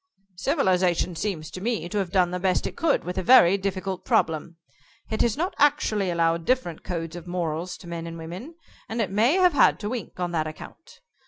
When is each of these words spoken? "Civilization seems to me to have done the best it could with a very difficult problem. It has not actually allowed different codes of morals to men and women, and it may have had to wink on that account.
"Civilization 0.37 1.15
seems 1.15 1.51
to 1.51 1.61
me 1.61 1.87
to 1.87 1.99
have 1.99 2.09
done 2.11 2.31
the 2.31 2.39
best 2.39 2.65
it 2.65 2.75
could 2.75 3.03
with 3.03 3.19
a 3.19 3.21
very 3.21 3.55
difficult 3.55 4.03
problem. 4.03 4.57
It 5.11 5.21
has 5.21 5.37
not 5.37 5.53
actually 5.59 6.09
allowed 6.09 6.43
different 6.43 6.83
codes 6.83 7.15
of 7.15 7.27
morals 7.27 7.77
to 7.77 7.87
men 7.87 8.07
and 8.07 8.17
women, 8.17 8.55
and 8.89 8.99
it 8.99 9.11
may 9.11 9.33
have 9.35 9.53
had 9.53 9.79
to 9.81 9.89
wink 9.89 10.19
on 10.19 10.31
that 10.31 10.47
account. 10.47 11.01